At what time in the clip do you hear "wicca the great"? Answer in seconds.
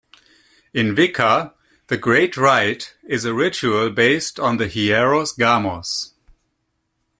0.95-2.35